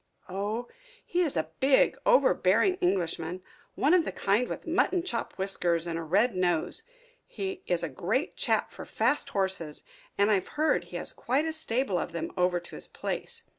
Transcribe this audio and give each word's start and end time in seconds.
"Oh, 0.29 0.67
he 1.05 1.21
is 1.21 1.37
a 1.37 1.51
big, 1.59 1.95
overbearing 2.07 2.73
Englishman, 2.77 3.43
one 3.75 3.93
of 3.93 4.03
the 4.03 4.11
kind 4.11 4.47
with 4.47 4.65
mutton 4.65 5.03
chop 5.03 5.33
whiskers 5.35 5.85
and 5.85 5.99
a 5.99 6.01
red 6.01 6.35
nose. 6.35 6.81
He 7.27 7.61
is 7.67 7.83
a 7.83 7.87
great 7.87 8.35
chap 8.35 8.71
for 8.71 8.83
fast 8.83 9.29
horses, 9.29 9.83
and 10.17 10.31
I've 10.31 10.47
heard 10.57 10.85
he 10.85 10.95
has 10.97 11.13
quite 11.13 11.45
a 11.45 11.53
stable 11.53 11.99
of 11.99 12.13
them 12.13 12.31
over 12.35 12.59
to 12.59 12.73
his 12.75 12.87
place. 12.87 13.43